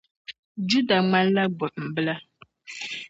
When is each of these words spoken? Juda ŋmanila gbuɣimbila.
Juda 0.69 0.95
ŋmanila 1.03 1.43
gbuɣimbila. 1.55 2.15